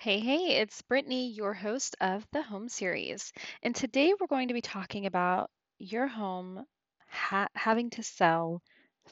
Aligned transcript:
Hey, 0.00 0.18
hey, 0.18 0.56
it's 0.60 0.82
Brittany, 0.82 1.28
your 1.30 1.54
host 1.54 1.94
of 2.00 2.26
the 2.32 2.42
Home 2.42 2.68
Series. 2.68 3.32
And 3.62 3.76
today 3.76 4.12
we're 4.18 4.26
going 4.26 4.48
to 4.48 4.54
be 4.54 4.60
talking 4.62 5.06
about 5.06 5.48
your 5.78 6.08
home 6.08 6.64
ha 7.08 7.46
having 7.54 7.90
to 7.90 8.02
sell 8.02 8.62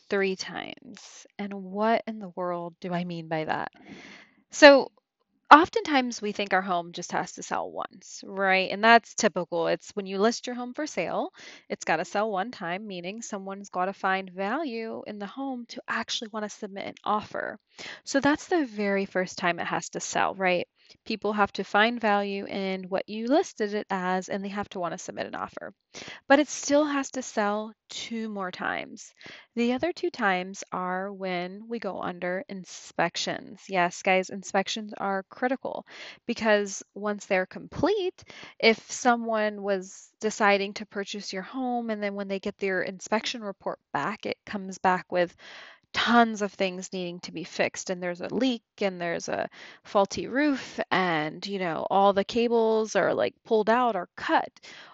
three 0.08 0.34
times. 0.34 1.26
And 1.38 1.52
what 1.52 2.02
in 2.08 2.18
the 2.18 2.30
world 2.30 2.74
do 2.80 2.92
I 2.92 3.04
mean 3.04 3.28
by 3.28 3.44
that? 3.44 3.70
So, 4.50 4.92
Oftentimes, 5.52 6.22
we 6.22 6.32
think 6.32 6.52
our 6.54 6.62
home 6.62 6.92
just 6.92 7.12
has 7.12 7.32
to 7.34 7.42
sell 7.42 7.70
once, 7.70 8.22
right? 8.26 8.70
And 8.70 8.84
that's 8.84 9.14
typical. 9.14 9.68
It's 9.68 9.90
when 9.92 10.06
you 10.06 10.18
list 10.18 10.46
your 10.46 10.56
home 10.56 10.74
for 10.74 10.86
sale, 10.86 11.30
it's 11.70 11.84
got 11.84 11.96
to 11.98 12.04
sell 12.06 12.30
one 12.30 12.50
time, 12.50 12.86
meaning 12.86 13.22
someone's 13.22 13.70
got 13.70 13.86
to 13.86 13.92
find 13.94 14.30
value 14.30 15.02
in 15.06 15.18
the 15.18 15.26
home 15.26 15.66
to 15.70 15.82
actually 15.88 16.28
want 16.32 16.44
to 16.44 16.50
submit 16.50 16.86
an 16.86 16.94
offer. 17.04 17.58
So 18.04 18.20
that's 18.20 18.48
the 18.48 18.66
very 18.66 19.04
first 19.06 19.38
time 19.38 19.58
it 19.60 19.66
has 19.66 19.88
to 19.90 20.00
sell, 20.00 20.34
right? 20.34 20.66
People 21.04 21.32
have 21.32 21.52
to 21.52 21.64
find 21.64 22.00
value 22.00 22.46
in 22.46 22.84
what 22.84 23.08
you 23.08 23.26
listed 23.26 23.74
it 23.74 23.86
as, 23.90 24.28
and 24.28 24.44
they 24.44 24.48
have 24.48 24.68
to 24.70 24.80
want 24.80 24.92
to 24.92 24.98
submit 24.98 25.26
an 25.26 25.34
offer 25.34 25.72
but 26.28 26.38
it 26.38 26.48
still 26.48 26.84
has 26.84 27.10
to 27.10 27.22
sell 27.22 27.72
two 27.88 28.28
more 28.28 28.50
times. 28.50 29.12
The 29.56 29.72
other 29.72 29.92
two 29.92 30.10
times 30.10 30.62
are 30.72 31.12
when 31.12 31.66
we 31.68 31.78
go 31.78 32.00
under 32.00 32.44
inspections. 32.48 33.62
Yes, 33.68 34.02
guys, 34.02 34.30
inspections 34.30 34.92
are 34.98 35.24
critical 35.30 35.86
because 36.26 36.82
once 36.94 37.26
they're 37.26 37.46
complete, 37.46 38.22
if 38.60 38.78
someone 38.90 39.62
was 39.62 40.10
deciding 40.20 40.74
to 40.74 40.86
purchase 40.86 41.32
your 41.32 41.42
home 41.42 41.90
and 41.90 42.02
then 42.02 42.14
when 42.14 42.28
they 42.28 42.40
get 42.40 42.56
their 42.58 42.82
inspection 42.82 43.42
report 43.42 43.78
back, 43.92 44.26
it 44.26 44.36
comes 44.46 44.78
back 44.78 45.10
with 45.10 45.34
tons 45.92 46.42
of 46.42 46.52
things 46.52 46.92
needing 46.92 47.18
to 47.20 47.32
be 47.32 47.44
fixed 47.44 47.90
and 47.90 48.02
there's 48.02 48.20
a 48.20 48.34
leak 48.34 48.62
and 48.80 49.00
there's 49.00 49.28
a 49.28 49.48
faulty 49.84 50.26
roof 50.26 50.78
and 50.90 51.46
you 51.46 51.58
know 51.58 51.86
all 51.90 52.12
the 52.12 52.24
cables 52.24 52.94
are 52.96 53.14
like 53.14 53.34
pulled 53.44 53.68
out 53.70 53.96
or 53.96 54.08
cut 54.16 54.50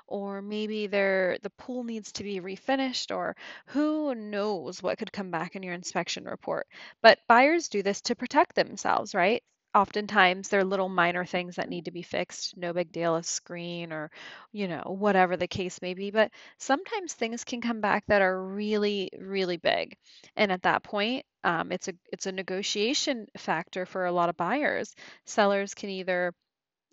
or 0.07 0.41
maybe 0.43 0.87
there 0.87 1.39
the 1.43 1.51
pool 1.51 1.85
needs 1.85 2.13
to 2.13 2.23
be 2.25 2.41
refinished 2.41 3.15
or 3.15 3.37
who 3.67 4.15
knows 4.15 4.83
what 4.83 4.99
could 4.99 5.13
come 5.13 5.31
back 5.31 5.57
in 5.57 5.63
your 5.63 5.75
inspection 5.75 6.25
report. 6.25 6.67
But 7.03 7.19
buyers 7.29 7.69
do 7.69 7.83
this 7.83 8.01
to 8.03 8.15
protect 8.17 8.55
themselves 8.55 9.15
right 9.15 9.43
oftentimes 9.75 10.49
they're 10.49 10.65
little 10.65 10.89
minor 10.89 11.25
things 11.25 11.57
that 11.57 11.69
need 11.69 11.87
to 11.87 11.91
be 11.91 12.03
fixed 12.03 12.57
no 12.57 12.73
big 12.73 12.93
deal 12.93 13.17
a 13.17 13.23
screen 13.23 13.93
or 13.93 14.11
you 14.53 14.69
know 14.69 14.83
whatever 14.87 15.37
the 15.37 15.47
case 15.49 15.81
may 15.83 15.95
be 15.95 16.11
but 16.11 16.31
sometimes 16.59 17.13
things 17.13 17.45
can 17.45 17.61
come 17.61 17.81
back 17.81 18.05
that 18.07 18.23
are 18.23 18.43
really 18.45 19.11
really 19.19 19.57
big 19.57 19.97
and 20.37 20.53
at 20.53 20.63
that 20.63 20.83
point, 20.83 21.25
um, 21.45 21.73
it's 21.73 21.89
a 21.89 21.95
it's 22.13 22.27
a 22.27 22.33
negotiation 22.33 23.27
factor 23.37 23.85
for 23.87 24.07
a 24.07 24.13
lot 24.13 24.29
of 24.31 24.37
buyers. 24.37 24.95
Sellers 25.27 25.75
can 25.75 25.91
either 25.91 26.33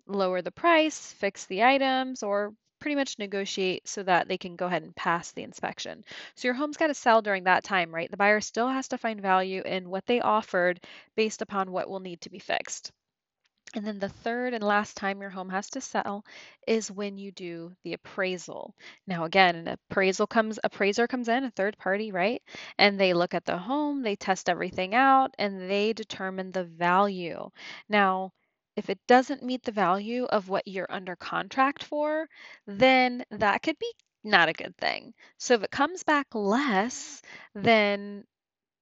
lower 0.06 0.42
the 0.42 0.50
price, 0.52 1.12
fix 1.12 1.46
the 1.46 1.62
items, 1.64 2.22
or 2.22 2.52
pretty 2.82 2.96
much 2.96 3.16
negotiate 3.20 3.86
so 3.86 4.02
that 4.02 4.26
they 4.26 4.36
can 4.36 4.56
go 4.56 4.66
ahead 4.66 4.82
and 4.82 4.96
pass 4.96 5.30
the 5.30 5.44
inspection. 5.44 6.04
So 6.34 6.48
your 6.48 6.54
home's 6.54 6.76
got 6.76 6.88
to 6.88 6.94
sell 6.94 7.22
during 7.22 7.44
that 7.44 7.62
time, 7.62 7.94
right? 7.94 8.10
The 8.10 8.16
buyer 8.16 8.40
still 8.40 8.68
has 8.68 8.88
to 8.88 8.98
find 8.98 9.22
value 9.22 9.62
in 9.64 9.88
what 9.88 10.04
they 10.06 10.20
offered 10.20 10.84
based 11.14 11.42
upon 11.42 11.70
what 11.70 11.88
will 11.88 12.00
need 12.00 12.20
to 12.22 12.30
be 12.30 12.40
fixed. 12.40 12.90
And 13.74 13.86
then 13.86 14.00
the 14.00 14.08
third 14.08 14.52
and 14.52 14.64
last 14.64 14.96
time 14.96 15.20
your 15.20 15.30
home 15.30 15.48
has 15.50 15.70
to 15.70 15.80
sell 15.80 16.24
is 16.66 16.90
when 16.90 17.18
you 17.18 17.30
do 17.30 17.72
the 17.84 17.92
appraisal. 17.94 18.74
Now 19.06 19.24
again, 19.24 19.54
an 19.54 19.68
appraisal 19.68 20.26
comes 20.26 20.58
appraiser 20.64 21.06
comes 21.06 21.28
in, 21.28 21.44
a 21.44 21.50
third 21.52 21.78
party, 21.78 22.10
right? 22.10 22.42
And 22.78 22.98
they 22.98 23.14
look 23.14 23.32
at 23.32 23.44
the 23.44 23.58
home, 23.58 24.02
they 24.02 24.16
test 24.16 24.48
everything 24.48 24.94
out, 24.94 25.34
and 25.38 25.70
they 25.70 25.92
determine 25.92 26.50
the 26.50 26.64
value. 26.64 27.48
Now, 27.88 28.32
if 28.76 28.90
it 28.90 28.98
doesn't 29.06 29.42
meet 29.42 29.62
the 29.62 29.72
value 29.72 30.24
of 30.24 30.48
what 30.48 30.66
you're 30.66 30.90
under 30.90 31.16
contract 31.16 31.84
for, 31.84 32.28
then 32.66 33.24
that 33.30 33.62
could 33.62 33.78
be 33.78 33.92
not 34.24 34.48
a 34.48 34.52
good 34.52 34.76
thing. 34.78 35.14
So 35.38 35.54
if 35.54 35.62
it 35.62 35.70
comes 35.70 36.04
back 36.04 36.26
less, 36.34 37.22
then 37.54 38.24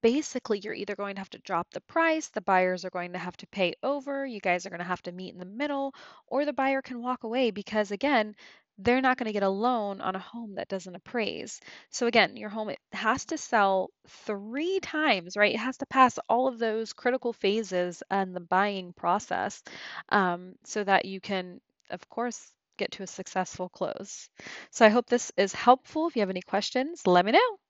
basically 0.02 0.60
you're 0.60 0.74
either 0.74 0.96
going 0.96 1.14
to 1.14 1.20
have 1.20 1.30
to 1.30 1.38
drop 1.38 1.68
the 1.70 1.80
price, 1.82 2.28
the 2.28 2.40
buyers 2.40 2.84
are 2.84 2.90
going 2.90 3.12
to 3.12 3.18
have 3.18 3.36
to 3.38 3.46
pay 3.48 3.74
over, 3.82 4.24
you 4.26 4.40
guys 4.40 4.66
are 4.66 4.70
going 4.70 4.80
to 4.80 4.84
have 4.84 5.02
to 5.02 5.12
meet 5.12 5.32
in 5.32 5.38
the 5.38 5.44
middle, 5.44 5.94
or 6.26 6.44
the 6.44 6.52
buyer 6.52 6.82
can 6.82 7.02
walk 7.02 7.24
away 7.24 7.50
because 7.50 7.90
again, 7.90 8.34
they're 8.82 9.00
not 9.00 9.18
going 9.18 9.26
to 9.26 9.32
get 9.32 9.42
a 9.42 9.48
loan 9.48 10.00
on 10.00 10.16
a 10.16 10.18
home 10.18 10.54
that 10.56 10.68
doesn't 10.68 10.94
appraise. 10.94 11.60
So 11.90 12.06
again, 12.06 12.36
your 12.36 12.48
home 12.48 12.70
it 12.70 12.78
has 12.92 13.24
to 13.26 13.38
sell 13.38 13.90
three 14.08 14.80
times, 14.80 15.36
right? 15.36 15.54
It 15.54 15.58
has 15.58 15.76
to 15.78 15.86
pass 15.86 16.18
all 16.28 16.48
of 16.48 16.58
those 16.58 16.92
critical 16.92 17.32
phases 17.32 18.02
and 18.10 18.34
the 18.34 18.40
buying 18.40 18.92
process 18.92 19.62
um, 20.10 20.54
so 20.64 20.84
that 20.84 21.04
you 21.04 21.20
can, 21.20 21.60
of 21.90 22.08
course, 22.08 22.52
get 22.78 22.92
to 22.92 23.02
a 23.02 23.06
successful 23.06 23.68
close. 23.68 24.28
So 24.70 24.86
I 24.86 24.88
hope 24.88 25.06
this 25.06 25.32
is 25.36 25.52
helpful. 25.52 26.08
If 26.08 26.16
you 26.16 26.20
have 26.20 26.30
any 26.30 26.42
questions, 26.42 27.06
let 27.06 27.24
me 27.24 27.32
know. 27.32 27.69